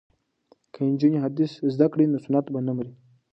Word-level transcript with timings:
که 0.73 0.79
نجونې 0.89 1.19
حدیث 1.25 1.51
زده 1.73 1.87
کړي 1.93 2.05
نو 2.11 2.17
سنت 2.25 2.45
به 2.53 2.59
نه 2.67 2.73
مري. 2.77 2.93